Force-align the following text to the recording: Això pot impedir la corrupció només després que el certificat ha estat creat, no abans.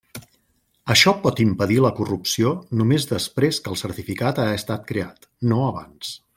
Això 0.93 1.11
pot 1.25 1.41
impedir 1.43 1.77
la 1.87 1.91
corrupció 1.99 2.55
només 2.81 3.07
després 3.13 3.61
que 3.67 3.73
el 3.75 3.79
certificat 3.85 4.43
ha 4.45 4.49
estat 4.63 4.89
creat, 4.93 5.33
no 5.53 5.65
abans. 5.71 6.15